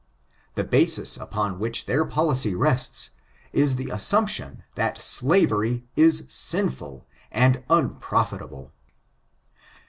The 0.55 0.63
basis 0.63 1.15
upon 1.15 1.59
which 1.59 1.85
their 1.85 2.05
policy 2.05 2.55
rests, 2.55 3.11
is 3.53 3.75
the 3.75 3.91
assumption 3.91 4.63
that 4.73 4.97
slavery 4.97 5.85
is 5.95 6.25
sinful 6.27 7.05
and 7.31 7.63
unprofitn 7.69 8.41
able. 8.45 8.71